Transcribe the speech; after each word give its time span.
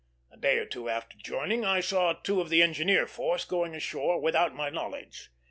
A 0.31 0.37
day 0.37 0.57
or 0.57 0.65
two 0.65 0.89
after 0.89 1.15
joining, 1.15 1.63
I 1.63 1.79
saw 1.79 2.13
two 2.13 2.41
of 2.41 2.49
the 2.49 2.63
engineer 2.63 3.05
force 3.05 3.45
going 3.45 3.75
ashore 3.75 4.19
without 4.19 4.55
my 4.55 4.71
knowledge. 4.71 5.29